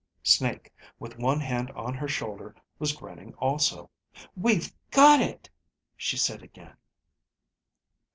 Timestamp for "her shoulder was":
1.93-2.91